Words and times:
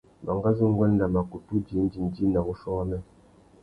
Mangazu 0.25 0.63
nguêndê 0.71 1.03
a 1.05 1.13
mà 1.15 1.21
kutu 1.29 1.55
djï 1.63 1.75
indjindjï 1.81 2.25
na 2.29 2.39
wuchiô 2.47 2.71
wamê. 2.77 2.97